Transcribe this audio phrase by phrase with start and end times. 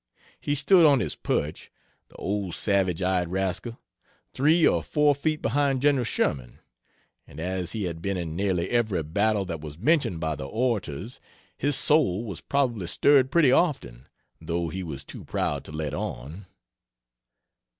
[0.39, 1.69] He stood on his perch
[2.09, 3.77] the old savage eyed rascal
[4.33, 6.03] three or four feet behind Gen.
[6.03, 6.57] Sherman,
[7.27, 11.19] and as he had been in nearly every battle that was mentioned by the orators
[11.55, 14.07] his soul was probably stirred pretty often,
[14.41, 16.47] though he was too proud to let on.